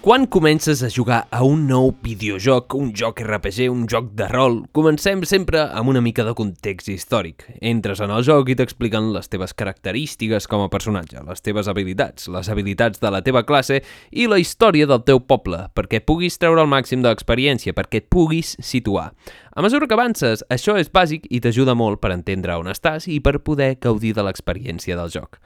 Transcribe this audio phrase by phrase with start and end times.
[0.00, 4.54] Quan comences a jugar a un nou videojoc, un joc RPG, un joc de rol,
[4.72, 7.44] comencem sempre amb una mica de context històric.
[7.60, 12.30] Entres en el joc i t'expliquen les teves característiques com a personatge, les teves habilitats,
[12.32, 16.64] les habilitats de la teva classe i la història del teu poble, perquè puguis treure
[16.64, 19.10] el màxim de l'experiència, perquè et puguis situar.
[19.52, 23.20] A mesura que avances, això és bàsic i t'ajuda molt per entendre on estàs i
[23.20, 25.42] per poder gaudir de l'experiència del joc.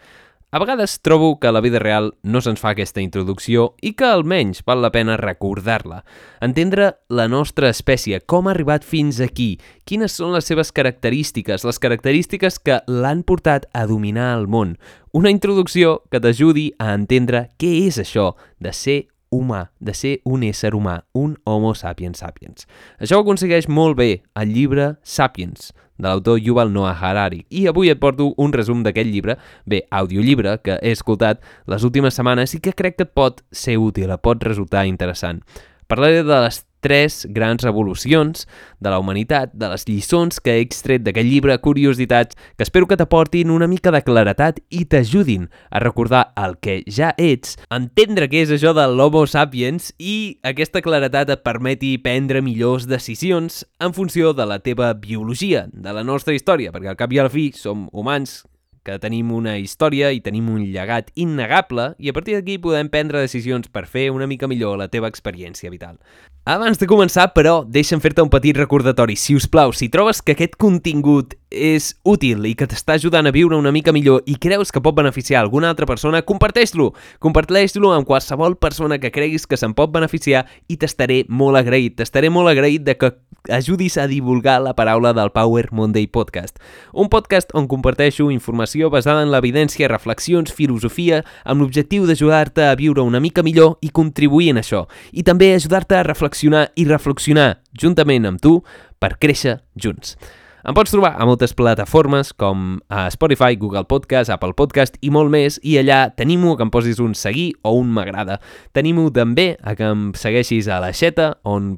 [0.55, 4.61] A vegades trobo que la vida real no se'ns fa aquesta introducció i que almenys
[4.63, 6.05] val la pena recordar-la.
[6.47, 11.83] Entendre la nostra espècie, com ha arribat fins aquí, quines són les seves característiques, les
[11.83, 14.77] característiques que l'han portat a dominar el món.
[15.11, 19.01] Una introducció que t'ajudi a entendre què és això de ser
[19.35, 22.69] humà, de ser un ésser humà, un homo sapiens sapiens.
[22.99, 27.45] Això ho aconsegueix molt bé el llibre Sapiens, de l'autor Yuval Noah Harari.
[27.51, 32.15] I avui et porto un resum d'aquest llibre, bé, audiollibre, que he escoltat les últimes
[32.15, 35.43] setmanes i que crec que et pot ser útil, et pot resultar interessant.
[35.87, 38.45] Parlaré de les tres grans revolucions
[38.85, 42.99] de la humanitat, de les lliçons que he extret d'aquest llibre, curiositats, que espero que
[43.01, 48.45] t'aportin una mica de claretat i t'ajudin a recordar el que ja ets, entendre què
[48.45, 54.35] és això de l'homo sapiens i aquesta claretat et permeti prendre millors decisions en funció
[54.37, 57.89] de la teva biologia, de la nostra història, perquè al cap i al fi som
[57.93, 58.43] humans
[58.85, 63.25] que tenim una història i tenim un llegat innegable i a partir d'aquí podem prendre
[63.25, 65.97] decisions per fer una mica millor la teva experiència vital.
[66.45, 69.17] Abans de començar, però, deixa'm fer-te un petit recordatori.
[69.17, 73.33] Si us plau, si trobes que aquest contingut és útil i que t'està ajudant a
[73.35, 76.91] viure una mica millor i creus que pot beneficiar alguna altra persona, comparteix-lo!
[77.23, 81.97] Comparteix-lo amb qualsevol persona que creguis que se'n pot beneficiar i t'estaré molt agraït.
[82.01, 83.13] T'estaré molt agraït de que
[83.49, 86.59] ajudis a divulgar la paraula del Power Monday Podcast.
[86.93, 93.05] Un podcast on comparteixo informació basada en l'evidència, reflexions, filosofia, amb l'objectiu d'ajudar-te a viure
[93.05, 94.87] una mica millor i contribuir en això.
[95.13, 98.59] I també ajudar-te a reflexionar i reflexionar juntament amb tu
[98.99, 100.17] per créixer junts.
[100.65, 105.29] Em pots trobar a moltes plataformes com a Spotify, Google Podcast, Apple Podcast i molt
[105.29, 108.39] més i allà tenim-ho que em posis un seguir o un m'agrada.
[108.73, 111.75] Tenim-ho també a que em segueixis a la xeta on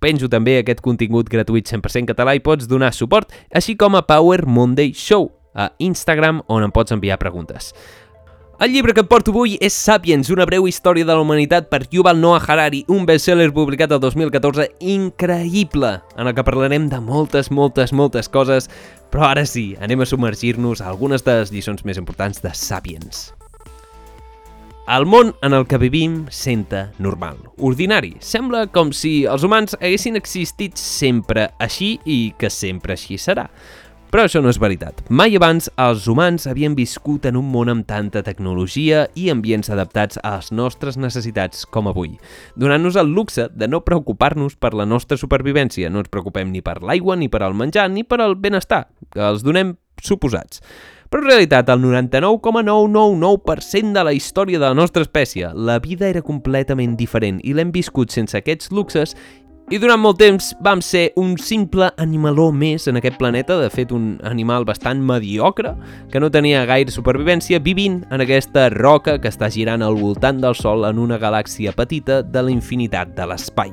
[0.00, 4.46] penjo també aquest contingut gratuït 100% català i pots donar suport, així com a Power
[4.48, 7.74] Monday Show a Instagram on em pots enviar preguntes.
[8.60, 11.86] El llibre que et porto avui és Sapiens, una breu història de la humanitat per
[11.88, 17.48] Yuval Noah Harari, un bestseller publicat el 2014 increïble, en el que parlarem de moltes,
[17.48, 18.68] moltes, moltes coses,
[19.08, 23.30] però ara sí, anem a submergir-nos a algunes de les lliçons més importants de Sapiens.
[24.92, 28.16] El món en el que vivim senta normal, ordinari.
[28.20, 33.48] Sembla com si els humans haguessin existit sempre així i que sempre així serà.
[34.10, 35.04] Però això no és veritat.
[35.06, 40.18] Mai abans els humans havien viscut en un món amb tanta tecnologia i ambients adaptats
[40.24, 42.16] a les nostres necessitats com avui,
[42.58, 45.92] donant-nos el luxe de no preocupar-nos per la nostra supervivència.
[45.94, 49.22] No ens preocupem ni per l'aigua, ni per al menjar, ni per al benestar, que
[49.22, 50.58] els donem suposats.
[51.10, 56.22] Però en realitat, el 99,999% de la història de la nostra espècie, la vida era
[56.22, 59.16] completament diferent i l'hem viscut sense aquests luxes
[59.70, 63.92] i durant molt temps vam ser un simple animaló més en aquest planeta, de fet
[63.94, 65.76] un animal bastant mediocre,
[66.10, 70.58] que no tenia gaire supervivència, vivint en aquesta roca que està girant al voltant del
[70.58, 73.70] Sol en una galàxia petita de la infinitat de l'espai.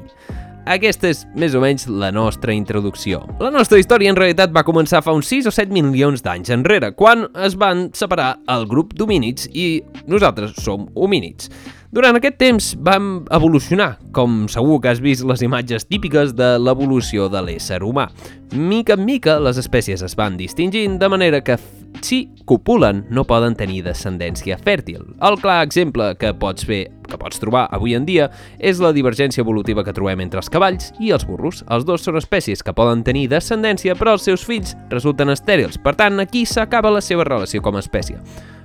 [0.67, 3.23] Aquesta és més o menys la nostra introducció.
[3.41, 6.91] La nostra història en realitat va començar fa uns 6 o 7 milions d'anys enrere,
[6.93, 11.49] quan es van separar el grup d'homínids i nosaltres som homínids.
[11.87, 17.29] Durant aquest temps vam evolucionar, com segur que has vist les imatges típiques de l'evolució
[17.31, 18.09] de l'ésser humà.
[18.51, 21.55] Mica en mica, les espècies es van distingint de manera que,
[22.03, 25.05] si copulen, no poden tenir descendència fèrtil.
[25.23, 28.25] El clar exemple que pots fer que pots trobar avui en dia
[28.59, 31.63] és la divergència evolutiva que trobem entre els cavalls i els burros.
[31.71, 35.79] Els dos són espècies que poden tenir descendència, però els seus fills resulten estèrils.
[35.79, 38.19] Per tant, aquí s'acaba la seva relació com a espècie.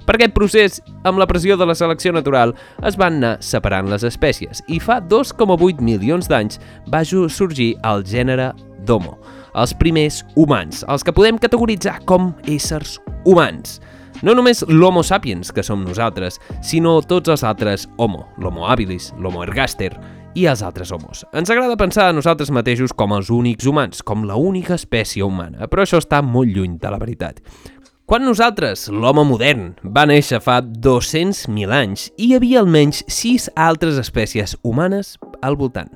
[0.07, 2.55] Per aquest procés, amb la pressió de la selecció natural,
[2.87, 6.59] es van anar separant les espècies i fa 2,8 milions d'anys
[6.91, 8.51] va sorgir el gènere
[8.87, 9.15] d'Homo,
[9.55, 13.79] els primers humans, els que podem categoritzar com éssers humans.
[14.23, 19.43] No només l'Homo sapiens, que som nosaltres, sinó tots els altres Homo, l'Homo habilis, l'Homo
[19.47, 19.93] ergaster
[20.35, 21.27] i els altres homos.
[21.37, 25.69] Ens agrada pensar a nosaltres mateixos com els únics humans, com la única espècie humana,
[25.69, 27.43] però això està molt lluny de la veritat.
[28.13, 34.53] Quan nosaltres, l'home modern, va néixer fa 200.000 anys, hi havia almenys 6 altres espècies
[34.61, 35.89] humanes al voltant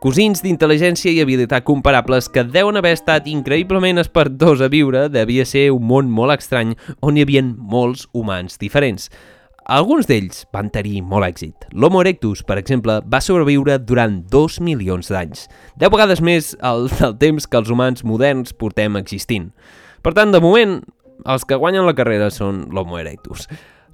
[0.00, 5.66] cosins d'intel·ligència i habilitat comparables que deuen haver estat increïblement espertors a viure, devia ser
[5.74, 6.72] un món molt estrany
[7.04, 9.10] on hi havia molts humans diferents.
[9.68, 11.68] Alguns d'ells van tenir molt èxit.
[11.76, 15.44] L'Homo erectus, per exemple, va sobreviure durant dos milions d'anys,
[15.76, 19.52] deu vegades més el del temps que els humans moderns portem existint.
[20.02, 20.80] Per tant, de moment,
[21.26, 23.48] els que guanyen la carrera són l'Homo erectus.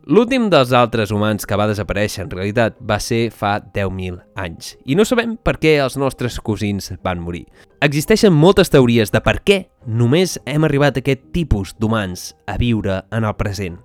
[0.08, 4.96] L'últim dels altres humans que va desaparèixer en realitat va ser fa 10.000 anys i
[4.96, 7.42] no sabem per què els nostres cosins van morir.
[7.84, 13.02] Existeixen moltes teories de per què només hem arribat a aquest tipus d'humans a viure
[13.12, 13.76] en el present.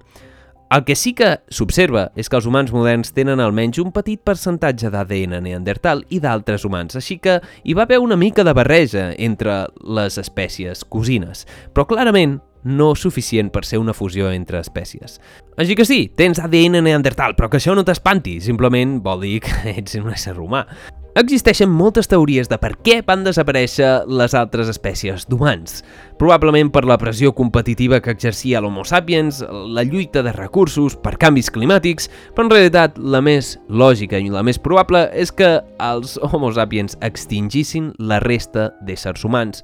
[0.73, 4.89] El que sí que s'observa és que els humans moderns tenen almenys un petit percentatge
[4.95, 9.65] d'ADN neandertal i d'altres humans, així que hi va haver una mica de barreja entre
[9.83, 11.43] les espècies cosines,
[11.75, 15.19] però clarament no suficient per ser una fusió entre espècies.
[15.57, 19.55] Així que sí, tens ADN neandertal, però que això no t'espanti, simplement vol dir que
[19.77, 20.65] ets un ésser humà.
[21.13, 25.83] Existeixen moltes teories de per què van desaparèixer les altres espècies d'humans.
[26.17, 31.51] Probablement per la pressió competitiva que exercia l'Homo sapiens, la lluita de recursos, per canvis
[31.53, 36.49] climàtics, però en realitat la més lògica i la més probable és que els Homo
[36.57, 39.61] sapiens extingissin la resta d'éssers humans,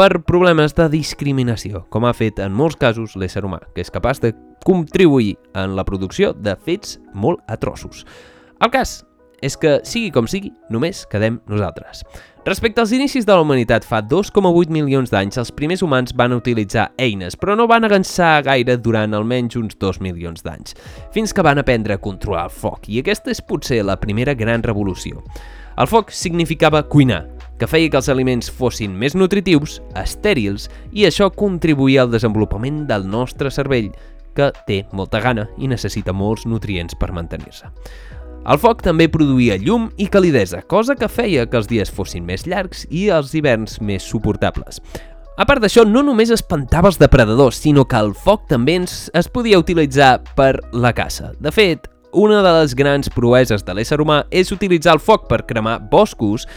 [0.00, 4.22] per problemes de discriminació, com ha fet en molts casos l'ésser humà, que és capaç
[4.22, 4.30] de
[4.64, 8.06] contribuir en la producció de fets molt atrossos.
[8.64, 9.02] El cas
[9.44, 12.00] és que, sigui com sigui, només quedem nosaltres.
[12.46, 16.86] Respecte als inicis de la humanitat, fa 2,8 milions d'anys els primers humans van utilitzar
[16.96, 20.78] eines, però no van avançar gaire durant almenys uns 2 milions d'anys,
[21.12, 24.64] fins que van aprendre a controlar el foc, i aquesta és potser la primera gran
[24.64, 25.20] revolució.
[25.76, 27.26] El foc significava cuinar,
[27.60, 33.04] que feia que els aliments fossin més nutritius, estèrils, i això contribuïa al desenvolupament del
[33.04, 33.90] nostre cervell,
[34.34, 37.68] que té molta gana i necessita molts nutrients per mantenir-se.
[38.48, 42.46] El foc també produïa llum i calidesa, cosa que feia que els dies fossin més
[42.48, 44.80] llargs i els hiverns més suportables.
[45.36, 49.28] A part d'això, no només espantava els depredadors, sinó que el foc també ens es
[49.28, 51.34] podia utilitzar per la caça.
[51.40, 55.44] De fet, una de les grans proeses de l'ésser humà és utilitzar el foc per
[55.46, 56.48] cremar boscos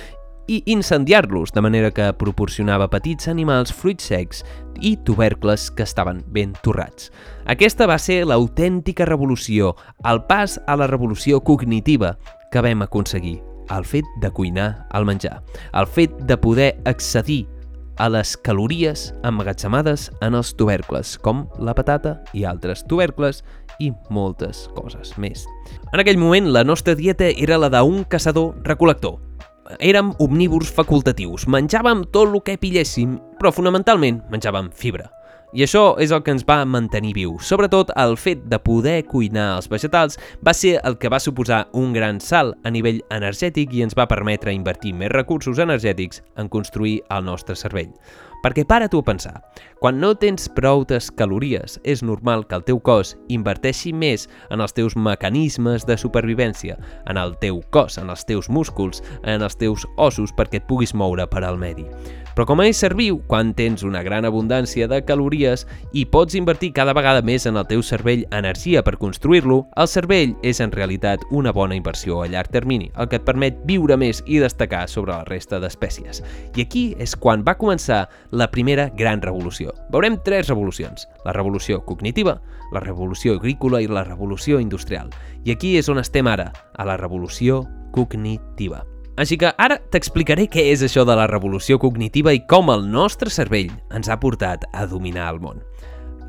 [0.47, 4.43] i incendiar-los, de manera que proporcionava petits animals, fruits secs
[4.81, 7.11] i tubercles que estaven ben torrats.
[7.45, 9.73] Aquesta va ser l'autèntica revolució,
[10.09, 12.17] el pas a la revolució cognitiva
[12.51, 13.39] que vam aconseguir,
[13.71, 15.41] el fet de cuinar el menjar,
[15.73, 17.45] el fet de poder accedir
[17.97, 23.43] a les calories emmagatzemades en els tubercles, com la patata i altres tubercles
[23.81, 25.45] i moltes coses més.
[25.93, 29.19] En aquell moment, la nostra dieta era la d'un caçador-recolector,
[29.79, 35.09] érem omnívors facultatius, menjàvem tot el que pilléssim, però fonamentalment menjàvem fibra.
[35.53, 37.35] I això és el que ens va mantenir viu.
[37.37, 41.93] Sobretot el fet de poder cuinar els vegetals va ser el que va suposar un
[41.93, 47.03] gran salt a nivell energètic i ens va permetre invertir més recursos energètics en construir
[47.13, 47.93] el nostre cervell.
[48.43, 49.37] Perquè para tu a pensar,
[49.79, 54.75] quan no tens proutes calories, és normal que el teu cos inverteixi més en els
[54.75, 56.75] teus mecanismes de supervivència,
[57.07, 60.91] en el teu cos, en els teus músculs, en els teus ossos perquè et puguis
[60.91, 61.87] moure per al medi.
[62.33, 66.71] Però com a ésser viu, quan tens una gran abundància de calories i pots invertir
[66.73, 71.21] cada vegada més en el teu cervell energia per construir-lo, el cervell és en realitat
[71.31, 75.13] una bona inversió a llarg termini, el que et permet viure més i destacar sobre
[75.13, 76.23] la resta d'espècies.
[76.57, 79.75] I aquí és quan va començar la primera gran revolució.
[79.93, 82.39] Veurem tres revolucions, la revolució cognitiva,
[82.73, 85.13] la revolució agrícola i la revolució industrial.
[85.45, 88.81] I aquí és on estem ara, a la revolució cognitiva.
[89.13, 93.29] Així que ara t'explicaré què és això de la revolució cognitiva i com el nostre
[93.29, 95.61] cervell ens ha portat a dominar el món.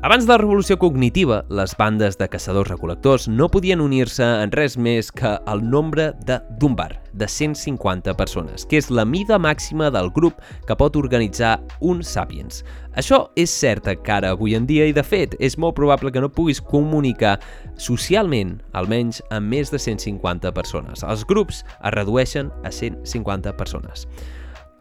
[0.05, 5.09] Abans de la revolució cognitiva, les bandes de caçadors-recolectors no podien unir-se en res més
[5.09, 10.45] que el nombre de Dunbar, de 150 persones, que és la mida màxima del grup
[10.69, 12.61] que pot organitzar un Sapiens.
[12.93, 16.29] Això és cert encara avui en dia i, de fet, és molt probable que no
[16.29, 17.39] puguis comunicar
[17.73, 21.01] socialment, almenys amb més de 150 persones.
[21.01, 24.05] Els grups es redueixen a 150 persones.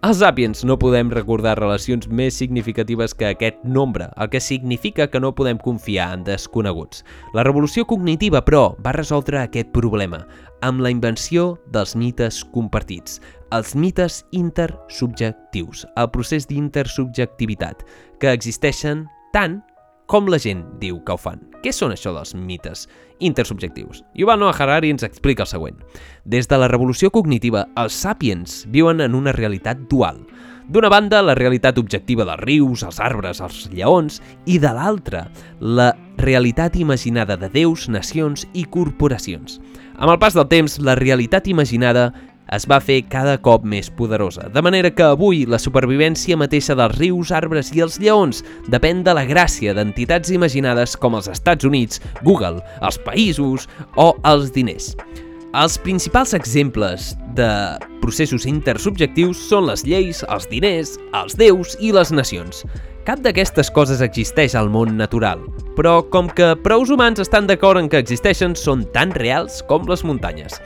[0.04, 5.20] Els Sapiens no podem recordar relacions més significatives que aquest nombre, el que significa que
[5.22, 7.00] no podem confiar en desconeguts.
[7.32, 10.20] La revolució cognitiva, però, va resoldre aquest problema
[10.60, 13.16] amb la invenció dels mites compartits,
[13.56, 17.86] els mites intersubjectius, el procés d'intersubjectivitat,
[18.20, 19.62] que existeixen tant
[20.06, 21.40] com la gent diu que ho fan.
[21.64, 22.84] Què són això dels mites
[23.24, 24.02] intersubjectius?
[24.14, 25.78] Yuval Noah Harari ens explica el següent.
[26.24, 30.20] Des de la revolució cognitiva, els sapiens viuen en una realitat dual.
[30.68, 35.26] D'una banda, la realitat objectiva dels rius, els arbres, els lleons, i de l'altra,
[35.60, 39.58] la realitat imaginada de déus, nacions i corporacions.
[39.96, 42.10] Amb el pas del temps, la realitat imaginada
[42.54, 46.94] es va fer cada cop més poderosa, de manera que avui la supervivència mateixa dels
[47.00, 52.02] rius, arbres i els lleons depèn de la gràcia d'entitats imaginades com els Estats Units,
[52.22, 53.68] Google, els països
[53.98, 54.92] o els diners.
[55.54, 57.50] Els principals exemples de
[58.02, 62.64] processos intersubjectius són les lleis, els diners, els déus i les nacions.
[63.04, 65.42] Cap d'aquestes coses existeix al món natural,
[65.76, 70.02] però com que prous humans estan d'acord en que existeixen, són tan reals com les
[70.08, 70.56] muntanyes.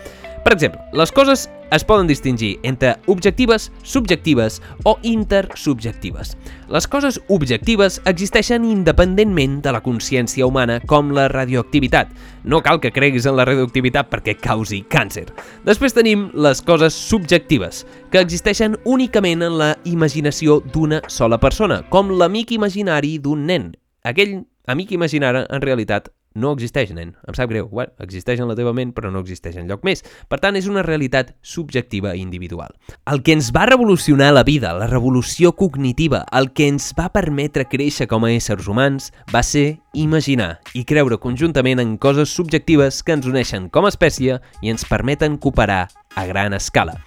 [0.44, 6.36] Per exemple, les coses es poden distingir entre objectives, subjectives o intersubjectives.
[6.68, 12.12] Les coses objectives existeixen independentment de la consciència humana, com la radioactivitat.
[12.44, 15.26] No cal que creguis en la radioactivitat perquè causi càncer.
[15.64, 22.12] Després tenim les coses subjectives, que existeixen únicament en la imaginació d'una sola persona, com
[22.16, 23.72] l'amic imaginari d'un nen.
[24.04, 27.14] Aquell amic imaginari, en realitat, no existeix, nen.
[27.26, 27.68] Em sap greu.
[27.72, 30.04] Bueno, existeix en la teva ment, però no existeix en lloc més.
[30.28, 32.74] Per tant, és una realitat subjectiva i individual.
[33.10, 37.68] El que ens va revolucionar la vida, la revolució cognitiva, el que ens va permetre
[37.68, 43.16] créixer com a éssers humans, va ser imaginar i creure conjuntament en coses subjectives que
[43.16, 46.98] ens uneixen com a espècie i ens permeten cooperar a gran escala.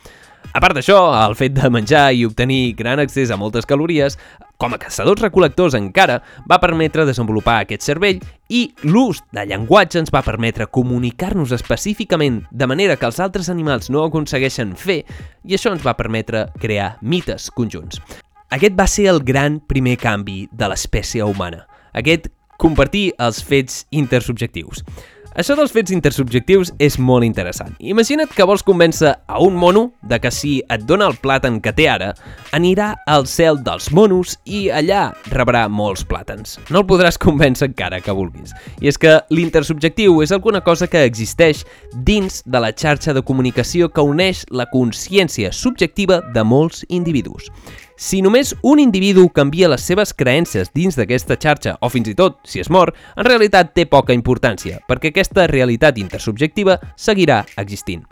[0.51, 4.17] A part d'això, el fet de menjar i obtenir gran accés a moltes calories,
[4.59, 8.19] com a caçadors-recol·lectors encara, va permetre desenvolupar aquest cervell
[8.51, 13.87] i l'ús de llenguatge ens va permetre comunicar-nos específicament de manera que els altres animals
[13.89, 14.99] no aconsegueixen fer
[15.47, 18.03] i això ens va permetre crear mites conjunts.
[18.51, 21.63] Aquest va ser el gran primer canvi de l'espècie humana,
[21.95, 22.27] aquest
[22.59, 24.83] compartir els fets intersubjectius.
[25.31, 27.71] Això dels fets intersubjectius és molt interessant.
[27.79, 31.71] Imagina't que vols convèncer a un mono de que si et dona el plàtan que
[31.71, 32.09] té ara,
[32.51, 36.57] anirà al cel dels monos i allà rebrà molts plàtans.
[36.67, 38.51] No el podràs convèncer encara que vulguis.
[38.83, 41.63] I és que l'intersubjectiu és alguna cosa que existeix
[41.95, 47.47] dins de la xarxa de comunicació que uneix la consciència subjectiva de molts individus.
[47.95, 52.39] Si només un individu canvia les seves creences dins d'aquesta xarxa, o fins i tot
[52.47, 58.05] si es mor, en realitat té poca importància, perquè aquesta realitat intersubjectiva seguirà existint.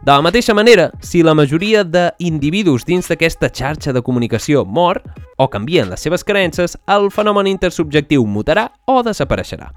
[0.00, 5.02] De la mateixa manera, si la majoria d'individus dins d'aquesta xarxa de comunicació mor
[5.36, 9.68] o canvien les seves creences, el fenomen intersubjectiu mutarà o desapareixerà.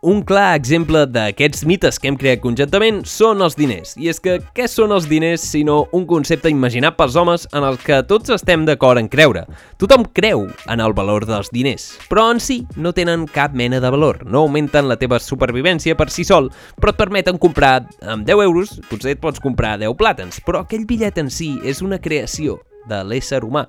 [0.00, 3.90] Un clar exemple d'aquests mites que hem creat conjuntament són els diners.
[4.00, 7.76] I és que què són els diners sinó un concepte imaginat pels homes en el
[7.82, 9.42] que tots estem d'acord en creure.
[9.76, 13.92] Tothom creu en el valor dels diners, però en si no tenen cap mena de
[13.92, 14.24] valor.
[14.24, 16.48] No augmenten la teva supervivència per si sol,
[16.80, 20.88] però et permeten comprar amb 10 euros, potser et pots comprar 10 plàtans, però aquell
[20.88, 23.68] bitllet en si és una creació de l'ésser humà.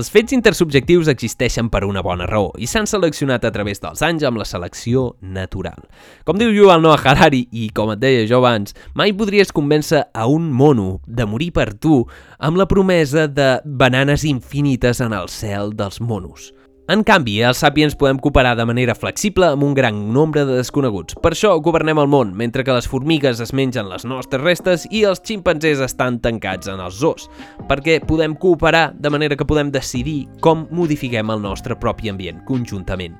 [0.00, 4.22] Els fets intersubjectius existeixen per una bona raó i s'han seleccionat a través dels anys
[4.24, 5.82] amb la selecció natural.
[6.24, 10.24] Com diu Yuval Noah Harari, i com et deia jo abans, mai podries convèncer a
[10.32, 12.06] un mono de morir per tu
[12.40, 16.54] amb la promesa de bananes infinites en el cel dels monos.
[16.90, 21.14] En canvi, els sàpiens podem cooperar de manera flexible amb un gran nombre de desconeguts.
[21.22, 25.04] Per això governem el món, mentre que les formigues es mengen les nostres restes i
[25.06, 27.28] els ximpanzés estan tancats en els zoos,
[27.70, 33.14] perquè podem cooperar de manera que podem decidir com modifiquem el nostre propi ambient conjuntament.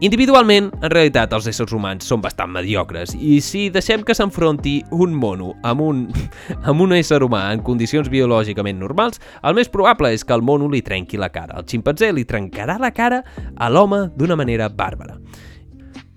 [0.00, 5.12] Individualment, en realitat, els éssers humans són bastant mediocres i si deixem que s'enfronti un
[5.12, 5.98] mono amb un,
[6.70, 10.70] amb un ésser humà en condicions biològicament normals, el més probable és que el mono
[10.72, 11.60] li trenqui la cara.
[11.60, 13.20] El ximpanzé li trencarà la cara
[13.52, 15.18] a l'home d'una manera bàrbara.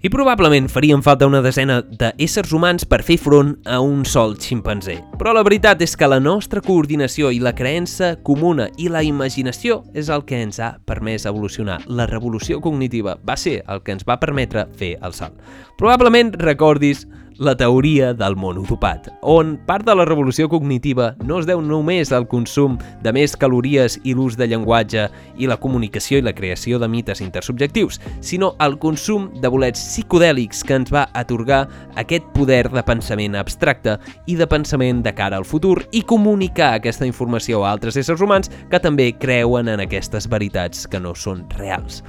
[0.03, 4.97] I probablement farien falta una desena d'éssers humans per fer front a un sol ximpanzé.
[5.15, 9.77] Però la veritat és que la nostra coordinació i la creença comuna i la imaginació
[9.95, 11.79] és el que ens ha permès evolucionar.
[11.87, 15.39] La revolució cognitiva va ser el que ens va permetre fer el salt.
[15.79, 17.07] Probablement recordis
[17.43, 22.25] la teoria del monodopat, on part de la revolució cognitiva no es deu només al
[22.31, 25.05] consum de més calories i l'ús de llenguatge
[25.37, 30.63] i la comunicació i la creació de mites intersubjectius, sinó al consum de bolets psicodèlics
[30.63, 31.67] que ens va atorgar
[31.99, 37.07] aquest poder de pensament abstracte i de pensament de cara al futur i comunicar aquesta
[37.07, 42.03] informació a altres éssers humans que també creuen en aquestes veritats que no són reals.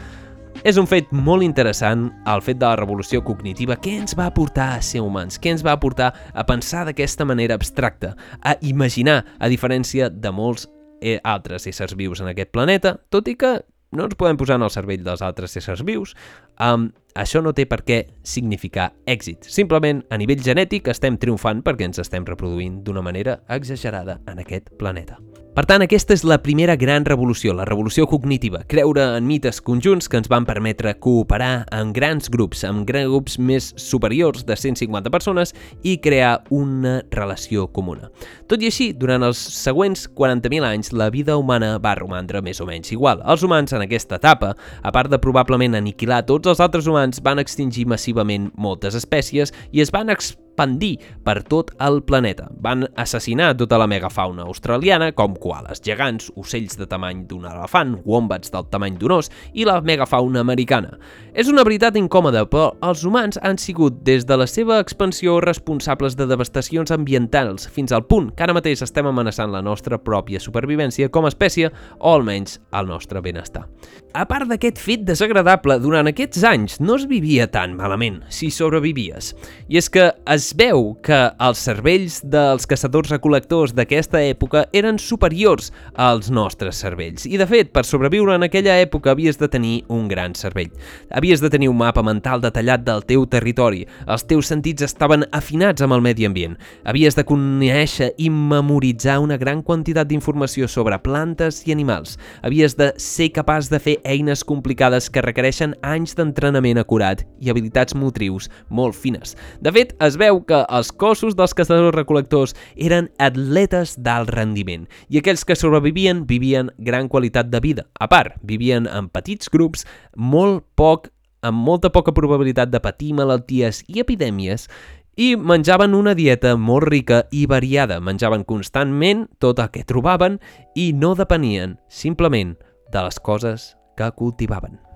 [0.65, 4.71] És un fet molt interessant el fet de la revolució cognitiva que ens va portar
[4.73, 9.51] a ser humans, que ens va portar a pensar d'aquesta manera abstracta, a imaginar, a
[9.53, 10.65] diferència de molts
[11.03, 13.59] eh, altres éssers vius en aquest planeta, tot i que
[13.93, 16.17] no ens podem posar en el cervell dels altres éssers vius,
[16.57, 19.45] um, això no té per què significar èxit.
[19.45, 24.73] Simplement, a nivell genètic, estem triomfant perquè ens estem reproduint d'una manera exagerada en aquest
[24.81, 25.21] planeta.
[25.55, 30.09] Per tant, aquesta és la primera gran revolució, la revolució cognitiva, creure en mites conjunts
[30.11, 35.55] que ens van permetre cooperar en grans grups, amb grups més superiors de 150 persones
[35.87, 38.11] i crear una relació comuna.
[38.51, 42.67] Tot i així, durant els següents 40.000 anys, la vida humana va romandre més o
[42.67, 43.23] menys igual.
[43.23, 47.39] Els humans en aquesta etapa, a part de probablement aniquilar tots els altres humans, van
[47.39, 52.49] extingir massivament moltes espècies i es van expandir expandir per tot el planeta.
[52.63, 58.53] Van assassinar tota la megafauna australiana, com koalas gegants, ocells de tamany d'un elefant, wombats
[58.53, 60.99] del tamany d'un os i la megafauna americana.
[61.35, 66.15] És una veritat incòmoda, però els humans han sigut, des de la seva expansió, responsables
[66.17, 71.11] de devastacions ambientals, fins al punt que ara mateix estem amenaçant la nostra pròpia supervivència
[71.11, 73.67] com a espècie, o almenys el nostre benestar.
[74.15, 79.33] A part d'aquest fet desagradable, durant aquests anys no es vivia tan malament, si sobrevivies.
[79.67, 85.71] I és que es es veu que els cervells dels caçadors-recol·lectors d'aquesta època eren superiors
[85.97, 87.25] als nostres cervells.
[87.25, 90.73] I, de fet, per sobreviure en aquella època havies de tenir un gran cervell.
[91.09, 93.87] Havies de tenir un mapa mental detallat del teu territori.
[94.05, 96.59] Els teus sentits estaven afinats amb el medi ambient.
[96.85, 102.19] Havies de conèixer i memoritzar una gran quantitat d'informació sobre plantes i animals.
[102.45, 107.97] Havies de ser capaç de fer eines complicades que requereixen anys d'entrenament acurat i habilitats
[107.97, 109.39] motrius molt fines.
[109.65, 115.21] De fet, es veu veu que els cossos dels caçadors-recol·lectors eren atletes d'alt rendiment i
[115.21, 117.87] aquells que sobrevivien vivien gran qualitat de vida.
[118.01, 119.85] A part, vivien en petits grups
[120.17, 121.11] molt poc
[121.45, 124.69] amb molta poca probabilitat de patir malalties i epidèmies
[125.17, 128.01] i menjaven una dieta molt rica i variada.
[128.01, 130.41] Menjaven constantment tot el que trobaven
[130.75, 132.57] i no depenien simplement
[132.91, 134.94] de les coses que cultivaven.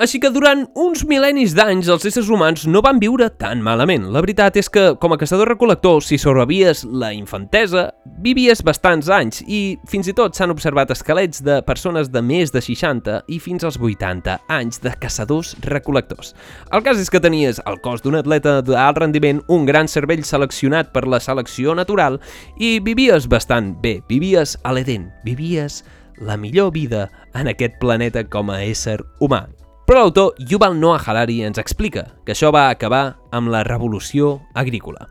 [0.00, 4.06] Així que durant uns mil·lennis d'anys els éssers humans no van viure tan malament.
[4.08, 7.90] La veritat és que, com a caçador-recol·lector, si sobrevivies la infantesa,
[8.24, 12.64] vivies bastants anys i fins i tot s'han observat esquelets de persones de més de
[12.64, 16.32] 60 i fins als 80 anys de caçadors-recol·lectors.
[16.72, 20.94] El cas és que tenies el cos d'un atleta d'alt rendiment, un gran cervell seleccionat
[20.96, 22.16] per la selecció natural
[22.56, 25.82] i vivies bastant bé, vivies a l'Eden, vivies
[26.16, 29.50] la millor vida en aquest planeta com a ésser humà.
[29.92, 35.04] Però l'autor Yuval Noah Harari ens explica que això va acabar amb la revolució agrícola.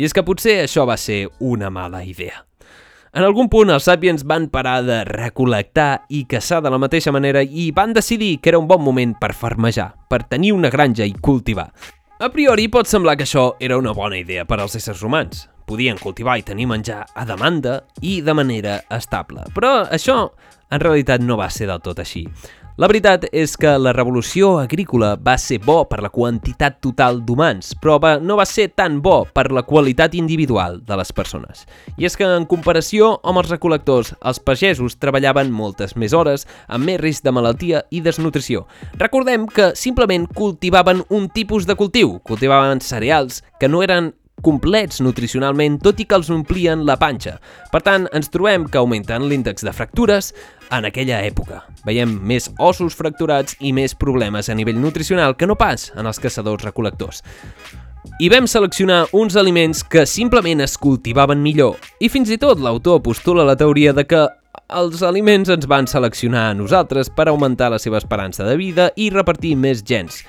[0.00, 2.40] I és que potser això va ser una mala idea.
[3.12, 7.44] En algun punt els sàpiens van parar de recol·lectar i caçar de la mateixa manera
[7.44, 11.12] i van decidir que era un bon moment per farmejar, per tenir una granja i
[11.12, 11.68] cultivar.
[12.16, 15.50] A priori pot semblar que això era una bona idea per als éssers humans.
[15.68, 19.44] Podien cultivar i tenir menjar a demanda i de manera estable.
[19.52, 20.30] Però això
[20.72, 22.30] en realitat no va ser del tot així.
[22.76, 27.70] La veritat és que la revolució agrícola va ser bo per la quantitat total d'humans,
[27.80, 31.64] però va, no va ser tan bo per la qualitat individual de les persones.
[31.96, 36.84] I és que, en comparació amb els recolectors, els pagesos treballaven moltes més hores, amb
[36.84, 38.66] més risc de malaltia i desnutrició.
[39.00, 44.12] Recordem que simplement cultivaven un tipus de cultiu, cultivaven cereals que no eren
[44.44, 47.36] complets nutricionalment, tot i que els omplien la panxa.
[47.72, 50.32] Per tant, ens trobem que augmenten l'índex de fractures
[50.70, 51.62] en aquella època.
[51.86, 56.20] Veiem més ossos fracturats i més problemes a nivell nutricional que no pas en els
[56.22, 57.22] caçadors-recol·lectors.
[58.22, 61.76] I vam seleccionar uns aliments que simplement es cultivaven millor.
[62.00, 64.22] I fins i tot l'autor postula la teoria de que
[64.66, 69.10] els aliments ens van seleccionar a nosaltres per augmentar la seva esperança de vida i
[69.10, 70.22] repartir més gens.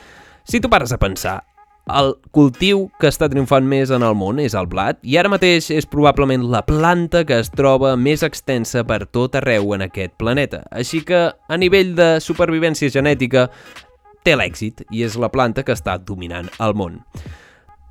[0.47, 1.41] Si tu pares a pensar,
[1.87, 5.69] el cultiu que està triomfant més en el món és el blat i ara mateix
[5.71, 10.65] és probablement la planta que es troba més extensa per tot arreu en aquest planeta.
[10.71, 13.47] Així que, a nivell de supervivència genètica,
[14.27, 16.99] té l'èxit i és la planta que està dominant el món.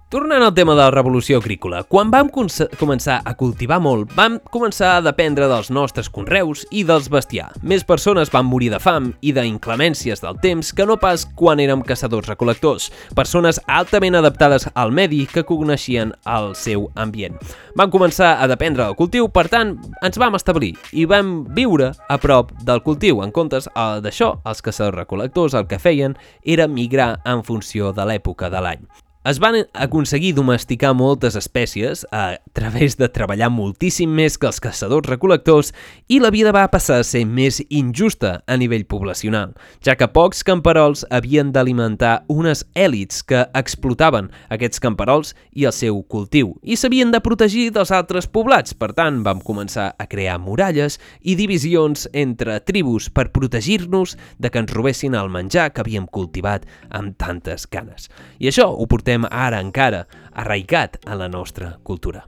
[0.09, 4.92] Tornant al tema de la revolució agrícola, quan vam començar a cultivar molt, vam començar
[4.95, 7.49] a dependre dels nostres conreus i dels bestiar.
[7.66, 11.83] Més persones van morir de fam i d'inclemències del temps que no pas quan érem
[11.83, 12.87] caçadors-recol·lectors,
[13.19, 17.35] persones altament adaptades al medi que coneixien el seu ambient.
[17.75, 19.75] Vam començar a dependre del cultiu, per tant,
[20.07, 23.25] ens vam establir i vam viure a prop del cultiu.
[23.27, 26.14] En comptes d'això, els caçadors-recol·lectors el que feien
[26.45, 28.87] era migrar en funció de l'època de l'any.
[29.27, 35.73] Es van aconseguir domesticar moltes espècies a través de treballar moltíssim més que els caçadors-recol·lectors
[36.07, 40.45] i la vida va passar a ser més injusta a nivell poblacional, ja que pocs
[40.47, 47.11] camperols havien d'alimentar unes èlits que explotaven aquests camperols i el seu cultiu i s'havien
[47.11, 48.79] de protegir dels altres poblats.
[48.79, 54.62] Per tant, vam començar a crear muralles i divisions entre tribus per protegir-nos de que
[54.62, 58.07] ens robessin el menjar que havíem cultivat amb tantes ganes.
[58.39, 62.27] I això ho portem portem ara encara arraigat a la nostra cultura.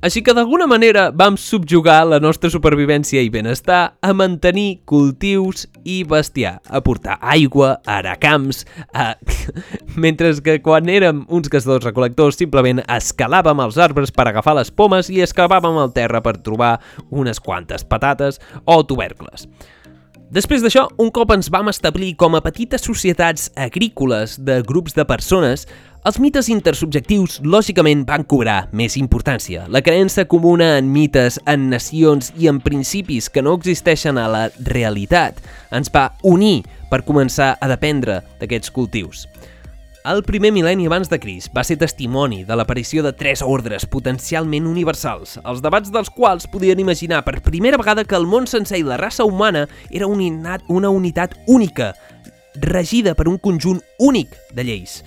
[0.00, 6.04] Així que d'alguna manera vam subjugar la nostra supervivència i benestar a mantenir cultius i
[6.06, 9.16] bestiar, a portar aigua, a arar camps, a...
[9.96, 15.10] mentre que quan érem uns caçadors recolectors simplement escalàvem els arbres per agafar les pomes
[15.10, 16.76] i excavàvem el terra per trobar
[17.10, 19.48] unes quantes patates o tubercles.
[20.28, 25.06] Després d'això, un cop ens vam establir com a petites societats agrícoles de grups de
[25.08, 25.62] persones,
[26.04, 29.64] els mites intersubjectius lògicament van cobrar més importància.
[29.72, 34.44] La creença comuna en mites, en nacions i en principis que no existeixen a la
[34.68, 35.40] realitat
[35.72, 36.60] ens va unir
[36.92, 39.24] per començar a dependre d'aquests cultius.
[40.08, 44.64] El primer mil·lenni abans de Cris va ser testimoni de l'aparició de tres ordres potencialment
[44.70, 48.86] universals, els debats dels quals podien imaginar per primera vegada que el món sencer i
[48.88, 51.90] la raça humana era un innat, una unitat única,
[52.56, 55.02] regida per un conjunt únic de lleis.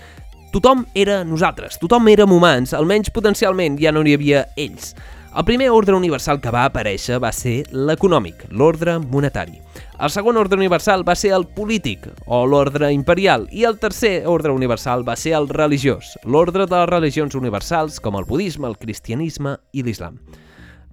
[0.54, 4.94] Tothom era nosaltres, tothom érem humans, almenys potencialment ja no hi havia ells.
[5.32, 9.62] El primer ordre universal que va aparèixer va ser l'econòmic, l'ordre monetari.
[10.02, 14.50] El segon ordre universal va ser el polític, o l'ordre imperial, i el tercer ordre
[14.50, 19.60] universal va ser el religiós, l'ordre de les religions universals com el budisme, el cristianisme
[19.78, 20.18] i l'islam.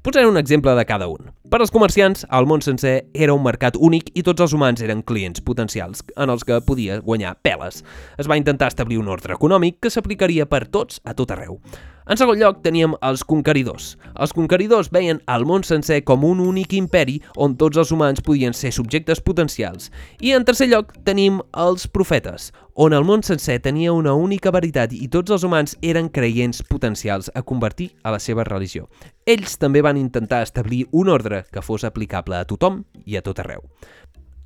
[0.05, 1.33] Posaré un exemple de cada un.
[1.49, 5.01] Per als comerciants, el món sencer era un mercat únic i tots els humans eren
[5.01, 7.81] clients potencials en els que podia guanyar peles.
[8.21, 11.63] Es va intentar establir un ordre econòmic que s'aplicaria per tots a tot arreu.
[12.09, 13.91] En segon lloc teníem els conqueridors.
[14.17, 18.57] Els conqueridors veien el món sencer com un únic imperi on tots els humans podien
[18.57, 19.91] ser subjectes potencials.
[20.25, 22.49] I en tercer lloc tenim els profetes,
[22.81, 27.29] on el món sencer tenia una única veritat i tots els humans eren creients potencials
[27.35, 28.89] a convertir a la seva religió.
[29.29, 33.45] Ells també van intentar establir un ordre que fos aplicable a tothom i a tot
[33.45, 33.67] arreu.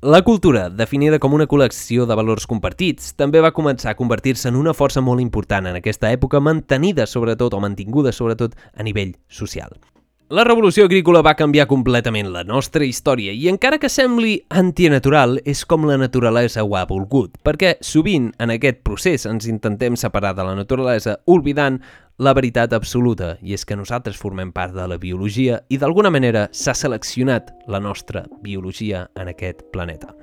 [0.03, 4.57] La cultura, definida com una col·lecció de valors compartits, també va començar a convertir-se en
[4.59, 9.71] una força molt important en aquesta època, mantenida sobretot o mantinguda sobretot a nivell social.
[10.33, 15.61] La revolució agrícola va canviar completament la nostra història i encara que sembli antinatural, és
[15.69, 20.47] com la naturalesa ho ha volgut, perquè sovint en aquest procés ens intentem separar de
[20.47, 21.77] la naturalesa oblidant
[22.17, 26.47] la veritat absoluta, i és que nosaltres formem part de la biologia i d'alguna manera
[26.49, 30.15] s'ha seleccionat la nostra biologia en aquest planeta.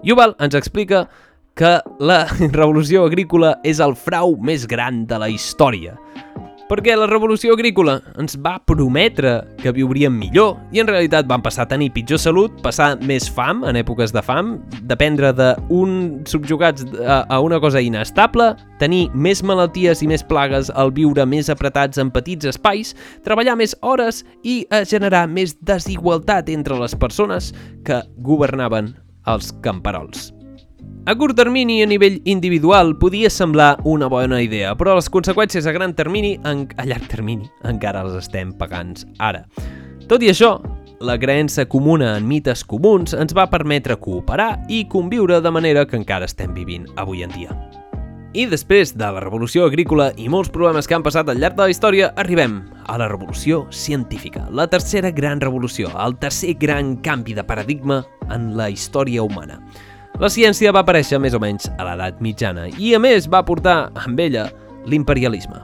[0.00, 1.04] Yuval ens explica
[1.52, 2.22] que la
[2.62, 5.98] revolució agrícola és el frau més gran de la història
[6.70, 11.66] perquè la revolució agrícola ens va prometre que viuríem millor i en realitat van passar
[11.66, 14.54] a tenir pitjor salut, passar més fam en èpoques de fam,
[14.86, 21.26] dependre d'un subjugats a, una cosa inestable, tenir més malalties i més plagues al viure
[21.26, 22.94] més apretats en petits espais,
[23.26, 27.50] treballar més hores i a generar més desigualtat entre les persones
[27.84, 28.94] que governaven
[29.26, 30.30] els camperols.
[31.06, 35.72] A curt termini, a nivell individual, podia semblar una bona idea, però les conseqüències a
[35.72, 36.66] gran termini, en...
[36.76, 39.46] a llarg termini, encara les estem pagant ara.
[40.10, 40.58] Tot i això,
[41.00, 45.96] la creença comuna en mites comuns ens va permetre cooperar i conviure de manera que
[45.96, 47.56] encara estem vivint avui en dia.
[48.36, 51.64] I després de la revolució agrícola i molts problemes que han passat al llarg de
[51.64, 57.34] la història, arribem a la revolució científica, la tercera gran revolució, el tercer gran canvi
[57.34, 59.62] de paradigma en la història humana.
[60.20, 63.86] La ciència va aparèixer més o menys a l'edat mitjana i, a més, va portar
[63.96, 64.50] amb ella
[64.84, 65.56] l'imperialisme.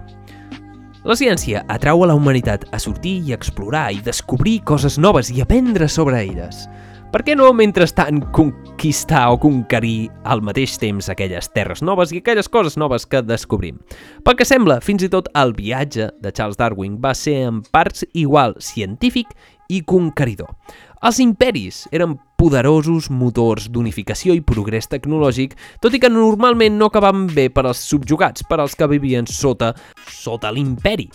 [1.05, 5.42] La ciència atrau a la humanitat a sortir i explorar i descobrir coses noves i
[5.45, 6.64] aprendre sobre elles.
[7.12, 12.49] Per què no, mentrestant, conquistar o conquerir al mateix temps aquelles terres noves i aquelles
[12.49, 13.77] coses noves que descobrim?
[14.25, 18.09] Pel que sembla, fins i tot el viatge de Charles Darwin va ser en parts
[18.16, 19.37] igual científic
[19.69, 20.49] i conqueridor.
[21.05, 27.27] Els imperis eren poderosos motors d'unificació i progrés tecnològic, tot i que normalment no acabaven
[27.33, 29.72] bé per als subjugats, per als que vivien sota,
[30.11, 31.09] sota l'imperi.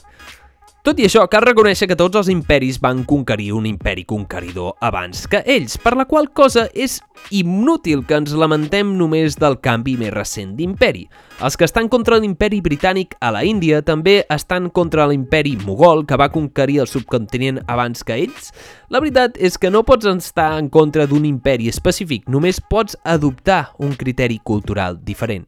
[0.81, 5.27] Tot i això, cal reconèixer que tots els imperis van conquerir un imperi conqueridor abans
[5.29, 6.95] que ells, per la qual cosa és
[7.29, 11.05] inútil que ens lamentem només del canvi més recent d'imperi.
[11.45, 16.17] Els que estan contra l'imperi britànic a la Índia també estan contra l'imperi mogol que
[16.17, 18.49] va conquerir el subcontinent abans que ells?
[18.89, 23.67] La veritat és que no pots estar en contra d'un imperi específic, només pots adoptar
[23.77, 25.45] un criteri cultural diferent.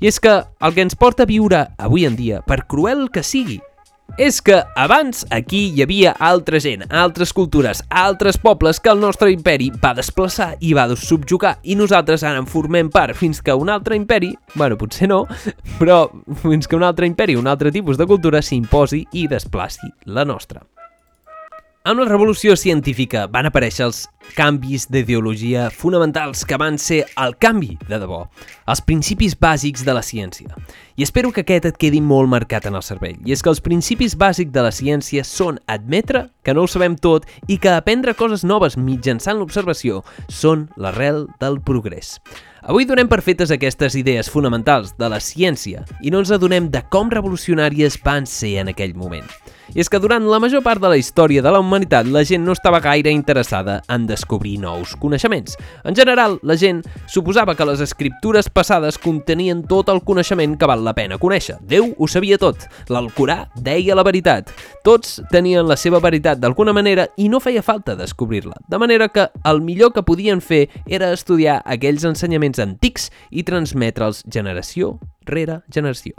[0.00, 3.20] I és que el que ens porta a viure avui en dia, per cruel que
[3.20, 3.60] sigui,
[4.18, 9.30] és que abans aquí hi havia altra gent, altres cultures, altres pobles que el nostre
[9.32, 13.70] imperi va desplaçar i va subjugar i nosaltres ara en formem part fins que un
[13.70, 15.24] altre imperi, bueno, potser no,
[15.78, 16.02] però
[16.42, 20.64] fins que un altre imperi, un altre tipus de cultura s'imposi i desplaci la nostra.
[21.80, 24.02] Amb la revolució científica van aparèixer els
[24.36, 28.18] canvis d'ideologia fonamentals que van ser el canvi de debò,
[28.68, 30.52] els principis bàsics de la ciència.
[31.00, 33.16] I espero que aquest et quedi molt marcat en el cervell.
[33.24, 36.98] I és que els principis bàsics de la ciència són admetre que no ho sabem
[37.00, 42.18] tot i que aprendre coses noves mitjançant l'observació són l'arrel del progrés.
[42.60, 46.84] Avui donem per fetes aquestes idees fonamentals de la ciència i no ens adonem de
[46.92, 49.24] com revolucionàries van ser en aquell moment.
[49.74, 52.42] I és que durant la major part de la història de la humanitat la gent
[52.42, 55.56] no estava gaire interessada en descobrir nous coneixements.
[55.84, 60.82] En general, la gent suposava que les escriptures passades contenien tot el coneixement que val
[60.84, 61.58] la pena conèixer.
[61.62, 62.66] Déu ho sabia tot.
[62.90, 64.50] L'Alcorà deia la veritat.
[64.84, 68.58] Tots tenien la seva veritat d'alguna manera i no feia falta descobrir-la.
[68.68, 74.24] De manera que el millor que podien fer era estudiar aquells ensenyaments antics i transmetre'ls
[74.26, 74.96] generació
[75.30, 76.16] rere generació.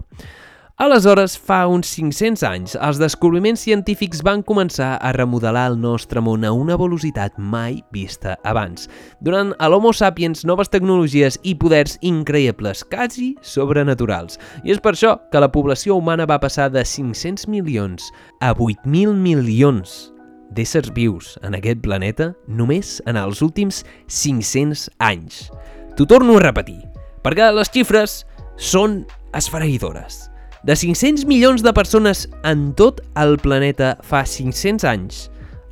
[0.82, 6.42] Aleshores, fa uns 500 anys, els descobriments científics van començar a remodelar el nostre món
[6.42, 8.88] a una velocitat mai vista abans,
[9.22, 14.40] donant a l'Homo sapiens noves tecnologies i poders increïbles, quasi sobrenaturals.
[14.66, 18.10] I és per això que la població humana va passar de 500 milions
[18.42, 20.10] a 8.000 milions
[20.50, 25.46] d'éssers vius en aquest planeta només en els últims 500 anys.
[25.94, 26.82] T'ho torno a repetir,
[27.22, 28.24] perquè les xifres
[28.58, 29.04] són
[29.38, 30.31] esfereïdores.
[30.64, 35.24] De 500 milions de persones en tot el planeta fa 500 anys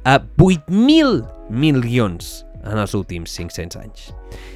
[0.01, 1.21] a 8.000
[1.53, 4.07] milions en els últims 500 anys.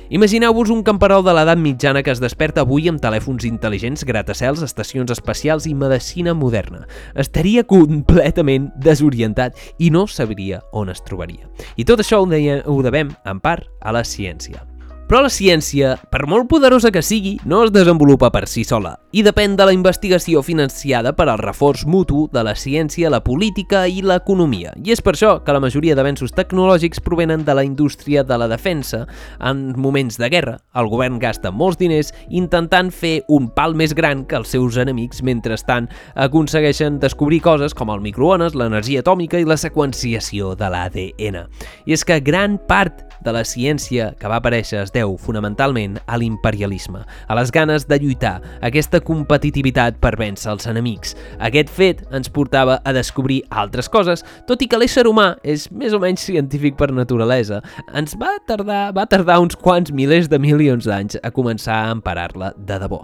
[0.10, 5.14] Imagineu-vos un camperol de l'edat mitjana que es desperta avui amb telèfons intel·ligents, gratacels, estacions
[5.14, 6.88] espacials i medicina moderna.
[7.14, 11.46] Estaria completament desorientat i no sabria on es trobaria.
[11.78, 14.66] I tot això ho, deia, ho devem, en part, a la ciència.
[15.08, 19.22] Però la ciència, per molt poderosa que sigui, no es desenvolupa per si sola i
[19.22, 24.02] depèn de la investigació financiada per al reforç mutu de la ciència, la política i
[24.02, 24.72] l'economia.
[24.82, 28.48] I és per això que la majoria d'avenços tecnològics provenen de la indústria de la
[28.50, 29.04] defensa.
[29.38, 34.26] En moments de guerra, el govern gasta molts diners intentant fer un pal més gran
[34.26, 39.60] que els seus enemics, mentrestant aconsegueixen descobrir coses com el microones, l'energia atòmica i la
[39.62, 41.44] seqüenciació de l'ADN.
[41.86, 47.04] I és que gran part de la ciència que va aparèixer deu fonamentalment a l'imperialisme,
[47.04, 51.16] a les ganes de lluitar, aquesta competitivitat per vèncer els enemics.
[51.44, 55.94] Aquest fet ens portava a descobrir altres coses, tot i que l'ésser humà és més
[55.94, 57.62] o menys científic per naturalesa.
[57.94, 62.54] Ens va tardar, va tardar uns quants milers de milions d'anys a començar a emparar-la
[62.58, 63.04] de debò.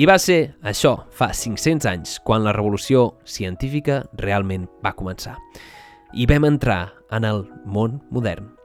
[0.00, 5.34] I va ser això, fa 500 anys, quan la revolució científica realment va començar.
[6.16, 8.59] I vam entrar en el món modern.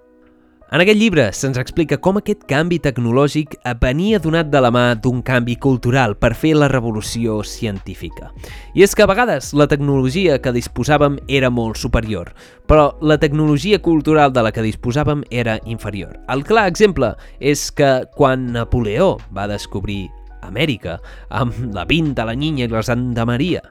[0.76, 5.22] En aquest llibre se'ns explica com aquest canvi tecnològic venia donat de la mà d'un
[5.24, 8.34] canvi cultural per fer la revolució científica.
[8.76, 12.34] I és que a vegades la tecnologia que disposàvem era molt superior,
[12.68, 16.18] però la tecnologia cultural de la que disposàvem era inferior.
[16.28, 20.10] El clar exemple és que quan Napoleó va descobrir
[20.44, 23.64] Amèrica amb la Pinta, la Niña i la Santa Maria,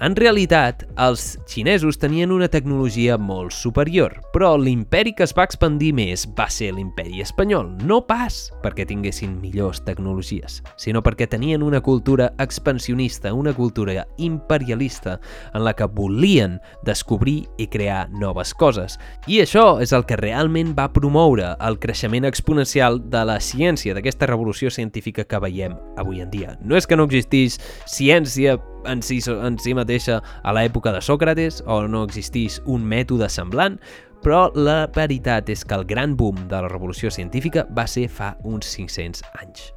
[0.00, 5.90] en realitat, els xinesos tenien una tecnologia molt superior, però l'imperi que es va expandir
[5.92, 11.82] més va ser l'imperi espanyol, no pas perquè tinguessin millors tecnologies, sinó perquè tenien una
[11.84, 15.18] cultura expansionista, una cultura imperialista
[15.52, 16.56] en la que volien
[16.88, 18.96] descobrir i crear noves coses.
[19.28, 24.32] I això és el que realment va promoure el creixement exponencial de la ciència, d'aquesta
[24.32, 26.56] revolució científica que veiem avui en dia.
[26.64, 31.62] No és que no existís ciència en si, en si mateixa a l'època de Sòcrates
[31.66, 33.78] o no existís un mètode semblant,
[34.24, 38.34] però la veritat és que el gran boom de la revolució científica va ser fa
[38.44, 39.70] uns 500 anys.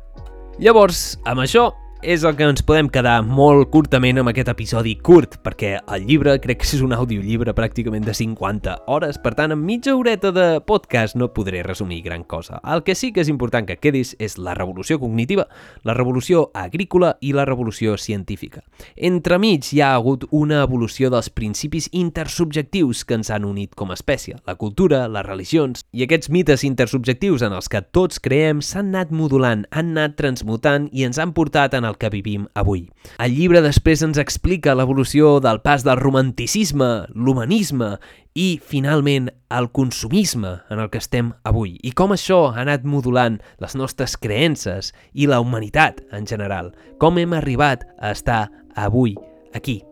[0.61, 1.71] Llavors, amb això,
[2.03, 6.35] és el que ens podem quedar molt curtament amb aquest episodi curt, perquè el llibre
[6.43, 10.59] crec que és un audiollibre pràcticament de 50 hores, per tant, en mitja horeta de
[10.67, 12.59] podcast no podré resumir gran cosa.
[12.67, 15.47] El que sí que és important que quedis és la revolució cognitiva,
[15.87, 18.65] la revolució agrícola i la revolució científica.
[18.95, 23.97] Entremig hi ha hagut una evolució dels principis intersubjectius que ens han unit com a
[23.97, 28.91] espècie, la cultura, les religions, i aquests mites intersubjectius en els que tots creem s'han
[28.91, 32.87] anat modulant, han anat transmutant i ens han portat en el que vivim avui.
[33.19, 37.97] El llibre després ens explica l'evolució del pas del romanticisme, l'humanisme
[38.33, 43.39] i, finalment, el consumisme en el que estem avui i com això ha anat modulant
[43.61, 49.15] les nostres creences i la humanitat en general, com hem arribat a estar avui
[49.53, 49.83] aquí.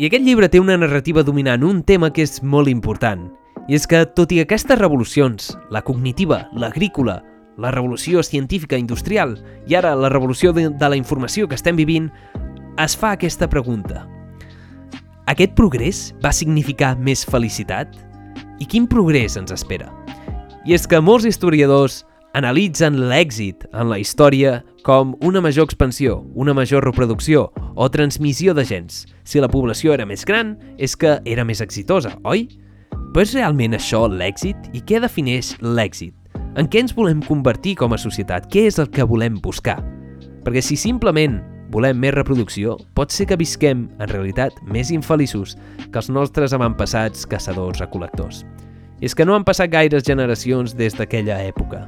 [0.00, 3.26] I aquest llibre té una narrativa dominant, un tema que és molt important,
[3.68, 7.20] i és que, tot i aquestes revolucions, la cognitiva, l'agrícola,
[7.60, 9.36] la revolució científica industrial
[9.68, 12.08] i ara la revolució de, de la informació que estem vivint,
[12.80, 14.06] es fa aquesta pregunta.
[15.30, 17.92] Aquest progrés va significar més felicitat?
[18.58, 19.92] I quin progrés ens espera?
[20.66, 22.02] I és que molts historiadors
[22.36, 28.64] analitzen l'èxit en la història com una major expansió, una major reproducció o transmissió de
[28.64, 29.04] gens.
[29.24, 32.48] Si la població era més gran, és que era més exitosa, oi?
[33.10, 34.70] Però és realment això l'èxit?
[34.74, 36.19] I què defineix l'èxit?
[36.58, 38.48] En què ens volem convertir com a societat?
[38.50, 39.76] Què és el que volem buscar?
[40.42, 41.36] Perquè si simplement
[41.70, 47.22] volem més reproducció, pot ser que visquem, en realitat, més infeliços que els nostres avantpassats
[47.30, 48.42] caçadors-recolectors.
[49.00, 51.84] És que no han passat gaires generacions des d'aquella època,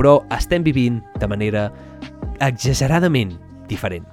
[0.00, 1.66] però estem vivint de manera
[2.40, 3.34] exageradament
[3.68, 4.06] diferent.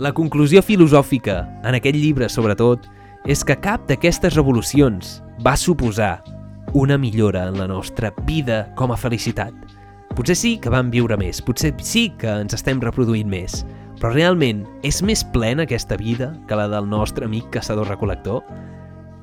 [0.00, 2.84] La conclusió filosòfica, en aquest llibre sobretot,
[3.24, 6.18] és que cap d'aquestes revolucions va suposar
[6.72, 9.54] una millora en la nostra vida com a felicitat.
[10.14, 13.64] Potser sí que vam viure més, potser sí que ens estem reproduint més,
[14.00, 18.42] però realment és més plena aquesta vida que la del nostre amic caçador-recolector?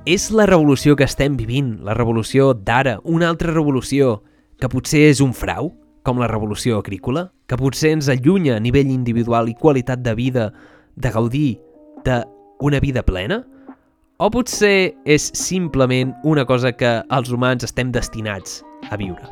[0.08, 4.22] És la revolució que estem vivint, la revolució d'ara, una altra revolució,
[4.60, 8.92] que potser és un frau, com la revolució agrícola, que potser ens allunya a nivell
[8.92, 10.52] individual i qualitat de vida
[10.96, 11.60] de gaudir
[12.08, 13.44] d'una vida plena?
[14.18, 19.28] O potser és simplement una cosa que els humans estem destinats a viure.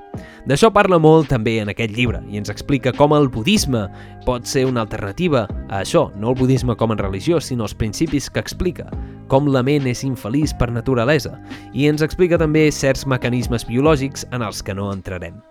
[0.46, 3.88] D'això parla molt també en aquest llibre i ens explica com el budisme
[4.28, 8.30] pot ser una alternativa a això, no el budisme com en religió, sinó els principis
[8.30, 8.86] que explica,
[9.26, 11.34] com la ment és infeliç per naturalesa,
[11.74, 15.42] i ens explica també certs mecanismes biològics en els que no entrarem.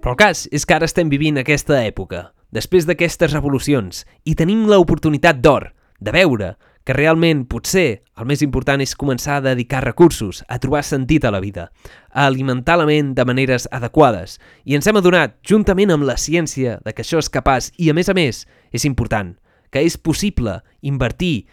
[0.00, 4.64] Però el cas és que ara estem vivint aquesta època, després d'aquestes revolucions, i tenim
[4.64, 6.54] l'oportunitat d'or de veure
[6.88, 11.32] que realment potser el més important és començar a dedicar recursos, a trobar sentit a
[11.34, 11.66] la vida,
[12.08, 14.38] a alimentar la ment de maneres adequades.
[14.64, 17.96] I ens hem adonat, juntament amb la ciència, de que això és capaç i, a
[17.98, 19.34] més a més, és important,
[19.68, 21.44] que és possible invertir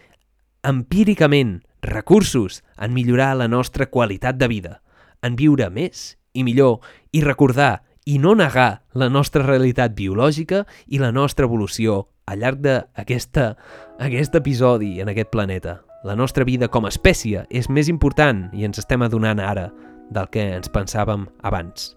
[0.64, 4.78] empíricament recursos en millorar la nostra qualitat de vida,
[5.20, 6.80] en viure més i millor
[7.12, 12.62] i recordar i no negar la nostra realitat biològica i la nostra evolució al llarg
[12.62, 15.80] d'aquest episodi en aquest planeta.
[16.06, 19.72] La nostra vida com a espècie és més important i ens estem adonant ara
[20.14, 21.96] del que ens pensàvem abans.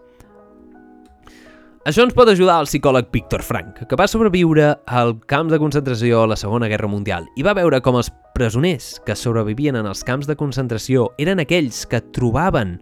[1.86, 6.24] Això ens pot ajudar el psicòleg Víctor Frank, que va sobreviure al camp de concentració
[6.24, 10.02] a la Segona Guerra Mundial i va veure com els presoners que sobrevivien en els
[10.04, 12.80] camps de concentració eren aquells que trobaven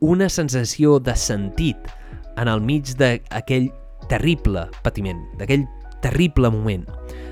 [0.00, 1.90] una sensació de sentit
[2.36, 3.70] en el mig d'aquell
[4.10, 5.66] terrible patiment, d'aquell
[6.02, 6.84] terrible moment.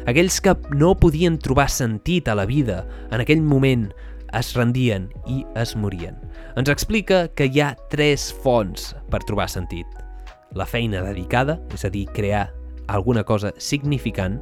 [0.09, 3.91] Aquells que no podien trobar sentit a la vida en aquell moment
[4.37, 6.17] es rendien i es morien.
[6.57, 9.87] Ens explica que hi ha tres fonts per trobar sentit.
[10.55, 12.49] La feina dedicada, és a dir, crear
[12.91, 14.41] alguna cosa significant,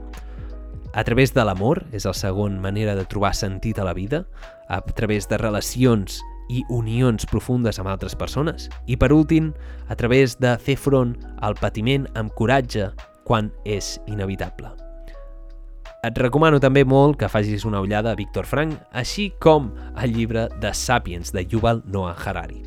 [0.95, 4.25] a través de l'amor, és la segona manera de trobar sentit a la vida,
[4.69, 9.53] a través de relacions i unions profundes amb altres persones, i per últim,
[9.89, 12.91] a través de fer front al patiment amb coratge
[13.29, 14.73] quan és inevitable.
[16.07, 20.47] Et recomano també molt que facis una ullada a Víctor Frank, així com al llibre
[20.63, 22.63] de Sapiens de Yuval Noah Harari.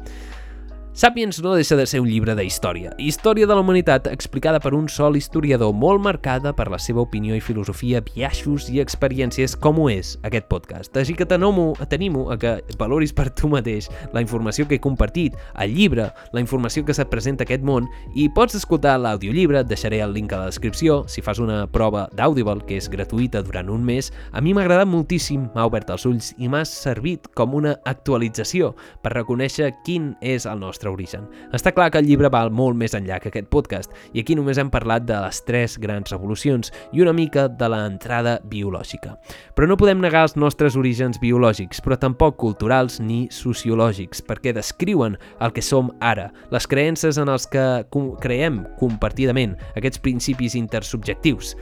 [0.93, 2.89] Sapiens no deixa de ser un llibre de història.
[2.99, 7.31] Història de la humanitat explicada per un sol historiador molt marcada per la seva opinió
[7.31, 10.91] i filosofia, viatges i experiències com ho és aquest podcast.
[10.99, 15.71] Així que t'animo a que valoris per tu mateix la informació que he compartit, el
[15.77, 20.35] llibre, la informació que se't presenta aquest món i pots escoltar l'audiollibre, deixaré el link
[20.35, 24.11] a la descripció si fas una prova d'Audible que és gratuïta durant un mes.
[24.35, 28.75] A mi m'ha agradat moltíssim, m'ha obert els ulls i m'ha servit com una actualització
[28.99, 31.27] per reconèixer quin és el nostre nostre origen.
[31.53, 34.57] Està clar que el llibre val molt més enllà que aquest podcast, i aquí només
[34.57, 39.17] hem parlat de les tres grans revolucions i una mica de l'entrada biològica.
[39.55, 45.17] Però no podem negar els nostres orígens biològics, però tampoc culturals ni sociològics, perquè descriuen
[45.39, 47.85] el que som ara, les creences en els que
[48.21, 51.55] creiem compartidament, aquests principis intersubjectius.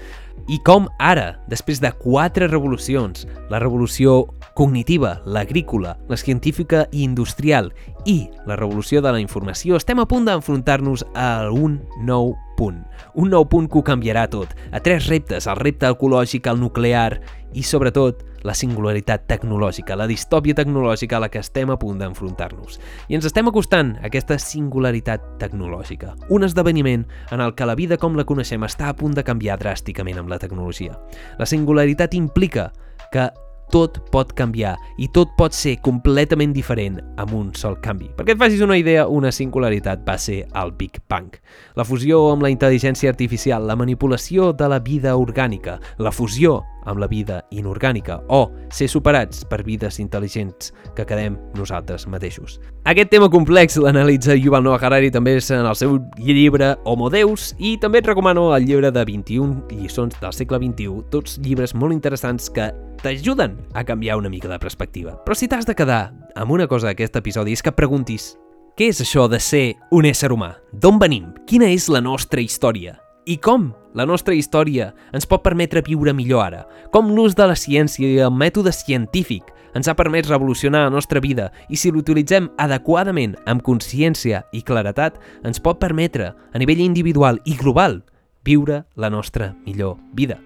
[0.48, 4.24] I com ara, després de quatre revolucions, la revolució
[4.56, 7.72] cognitiva, l'agrícola, la científica i industrial
[8.06, 12.82] i la revolució de la informació, estem a punt d'enfrontar-nos a un nou punt.
[13.16, 17.22] Un nou punt que ho canviarà tot, a tres reptes, el repte ecològic, el nuclear
[17.54, 22.80] i, sobretot, la singularitat tecnològica, la distòpia tecnològica a la que estem a punt d'enfrontar-nos.
[23.10, 27.98] I ens estem acostant a aquesta singularitat tecnològica, un esdeveniment en el que la vida
[27.98, 30.96] com la coneixem està a punt de canviar dràsticament amb la tecnologia.
[31.40, 32.72] La singularitat implica
[33.12, 33.30] que
[33.70, 38.10] tot pot canviar i tot pot ser completament diferent amb un sol canvi.
[38.18, 41.38] Perquè et facis una idea, una singularitat va ser el Big Bang.
[41.78, 47.00] La fusió amb la intel·ligència artificial, la manipulació de la vida orgànica, la fusió amb
[47.02, 52.60] la vida inorgànica o ser superats per vides intel·ligents que quedem nosaltres mateixos.
[52.90, 57.78] Aquest tema complex l'analitza Yuval Noah Harari també en el seu llibre Homo Deus i
[57.78, 62.50] també et recomano el llibre de 21 lliçons del segle XXI, tots llibres molt interessants
[62.50, 62.72] que
[63.04, 65.18] t'ajuden a canviar una mica de perspectiva.
[65.26, 68.34] Però si t'has de quedar amb una cosa d'aquest episodi és que preguntis
[68.80, 70.54] què és això de ser un ésser humà?
[70.72, 71.34] D'on venim?
[71.48, 72.96] Quina és la nostra història?
[73.30, 76.64] I com la nostra història ens pot permetre viure millor ara?
[76.90, 81.22] Com l'ús de la ciència i el mètode científic ens ha permès revolucionar la nostra
[81.22, 87.38] vida i si l'utilitzem adequadament, amb consciència i claretat, ens pot permetre, a nivell individual
[87.46, 88.00] i global,
[88.42, 90.40] viure la nostra millor vida.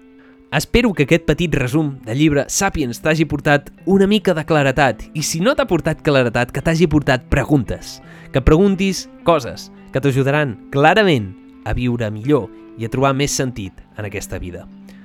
[0.52, 5.24] Espero que aquest petit resum del llibre Sapiens t'hagi portat una mica de claretat i
[5.24, 11.32] si no t'ha portat claretat, que t'hagi portat preguntes, que preguntis coses que t'ajudaran clarament
[11.64, 14.64] a viure millor i a trobar més sentit en aquesta vida.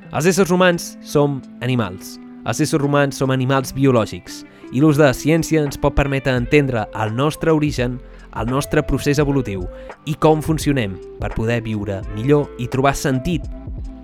[0.10, 2.18] Els éssers humans som animals.
[2.48, 4.44] Els éssers humans som animals biològics
[4.74, 8.00] i l'ús de la ciència ens pot permetre entendre el nostre origen,
[8.38, 9.66] el nostre procés evolutiu
[10.06, 13.46] i com funcionem per poder viure millor i trobar sentit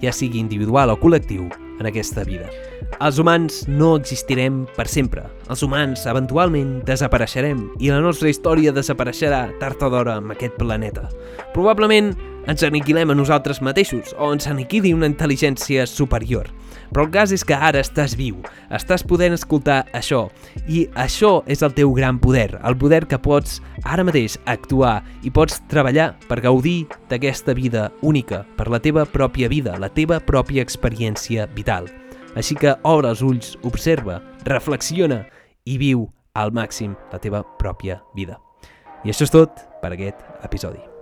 [0.02, 1.48] ja sigui individual o col·lectiu,
[1.80, 2.48] en aquesta vida.
[3.04, 5.26] Els humans no existirem per sempre.
[5.52, 11.10] Els humans eventualment desapareixerem i la nostra història desapareixerà tard o d'hora amb aquest planeta.
[11.54, 12.14] Probablement
[12.48, 16.52] ens aniquilem a nosaltres mateixos o ens aniquili una intel·ligència superior.
[16.94, 18.38] Però el cas és que ara estàs viu,
[18.74, 20.28] estàs podent escoltar això,
[20.70, 25.34] i això és el teu gran poder, el poder que pots ara mateix actuar i
[25.34, 30.64] pots treballar per gaudir d'aquesta vida única, per la teva pròpia vida, la teva pròpia
[30.64, 31.90] experiència vital.
[32.36, 35.24] Així que obre els ulls, observa, reflexiona
[35.66, 38.38] i viu al màxim la teva pròpia vida.
[39.06, 40.95] I això és tot per aquest episodi.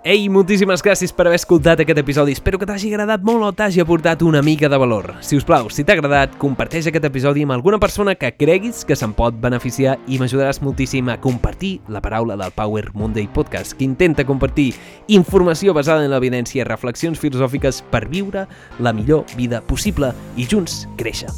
[0.00, 2.32] Ei, moltíssimes gràcies per haver escoltat aquest episodi.
[2.32, 5.10] Espero que t'hagi agradat molt o t'hagi aportat una mica de valor.
[5.20, 8.96] Si us plau, si t'ha agradat, comparteix aquest episodi amb alguna persona que creguis que
[8.96, 13.84] se'n pot beneficiar i m'ajudaràs moltíssim a compartir la paraula del Power Monday Podcast, que
[13.84, 14.70] intenta compartir
[15.12, 18.48] informació basada en l'evidència i reflexions filosòfiques per viure
[18.80, 21.28] la millor vida possible i junts créixer.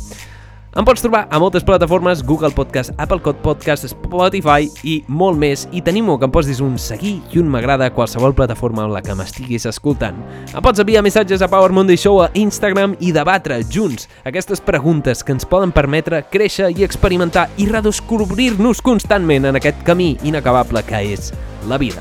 [0.73, 5.67] Em pots trobar a moltes plataformes, Google Podcast, Apple Podcast, Spotify i molt més.
[5.69, 9.03] I tenim-ho que em posis un seguir i un m'agrada a qualsevol plataforma en la
[9.05, 10.17] que m'estiguis escoltant.
[10.49, 15.21] Em pots enviar missatges a Power Monday Show a Instagram i debatre junts aquestes preguntes
[15.21, 21.05] que ens poden permetre créixer i experimentar i redescobrir-nos constantment en aquest camí inacabable que
[21.13, 21.35] és
[21.69, 22.01] la vida.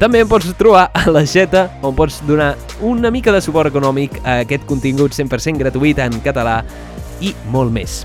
[0.00, 4.22] També em pots trobar a la Xeta, on pots donar una mica de suport econòmic
[4.22, 6.62] a aquest contingut 100% gratuït en català
[7.20, 8.02] i molt més.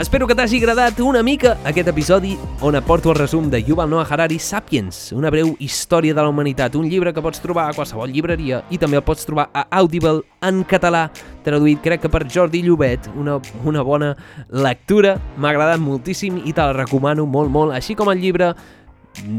[0.00, 2.30] Espero que t'hagi agradat una mica aquest episodi
[2.64, 6.78] on aporto el resum de Yuval Noah Harari Sapiens, una breu història de la humanitat,
[6.78, 10.22] un llibre que pots trobar a qualsevol llibreria i també el pots trobar a Audible
[10.40, 11.10] en català,
[11.44, 13.36] traduït crec que per Jordi Llobet, una,
[13.68, 14.14] una bona
[14.48, 18.54] lectura, m'ha agradat moltíssim i te la recomano molt, molt, així com el llibre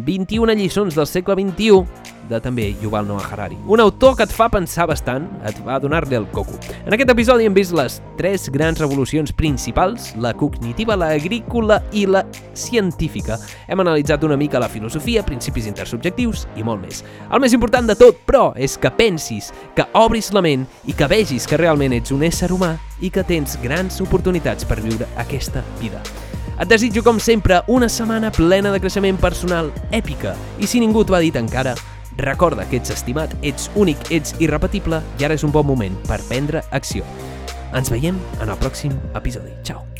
[0.05, 3.57] 21 lliçons del segle XXI de també Yuval Noah Harari.
[3.67, 6.55] Un autor que et fa pensar bastant, et va donar-li el coco.
[6.85, 12.05] En aquest episodi hem vist les tres grans revolucions principals, la cognitiva, la agrícola i
[12.07, 13.37] la científica.
[13.67, 17.03] Hem analitzat una mica la filosofia, principis intersubjectius i molt més.
[17.29, 21.09] El més important de tot, però, és que pensis, que obris la ment i que
[21.11, 25.65] vegis que realment ets un ésser humà i que tens grans oportunitats per viure aquesta
[25.81, 26.01] vida.
[26.61, 30.35] Et desitjo, com sempre, una setmana plena de creixement personal èpica.
[30.61, 31.73] I si ningú t'ho ha dit encara,
[32.21, 36.21] recorda que ets estimat, ets únic, ets irrepetible i ara és un bon moment per
[36.29, 37.07] prendre acció.
[37.73, 39.57] Ens veiem en el pròxim episodi.
[39.65, 39.90] Ciao!